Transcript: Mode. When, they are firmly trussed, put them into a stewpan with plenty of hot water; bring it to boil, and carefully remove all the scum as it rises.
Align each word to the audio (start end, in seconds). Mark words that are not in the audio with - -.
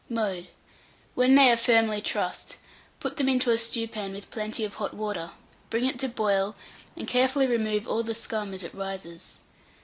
Mode. 0.09 0.47
When, 1.13 1.35
they 1.35 1.51
are 1.51 1.55
firmly 1.55 2.01
trussed, 2.01 2.57
put 2.99 3.17
them 3.17 3.29
into 3.29 3.51
a 3.51 3.57
stewpan 3.59 4.13
with 4.13 4.31
plenty 4.31 4.65
of 4.65 4.73
hot 4.73 4.95
water; 4.95 5.29
bring 5.69 5.85
it 5.85 5.99
to 5.99 6.09
boil, 6.09 6.55
and 6.95 7.07
carefully 7.07 7.45
remove 7.45 7.87
all 7.87 8.01
the 8.01 8.15
scum 8.15 8.51
as 8.55 8.63
it 8.63 8.73
rises. 8.73 9.37